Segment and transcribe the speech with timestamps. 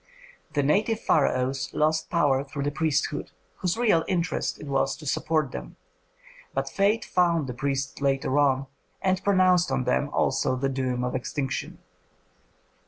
[0.53, 5.51] The native pharaohs lost power through the priesthood, whose real interest it was to support
[5.51, 5.75] them;
[6.55, 8.65] but fate found the priests later on,
[9.03, 11.77] and pronounced on them also the doom of extinction.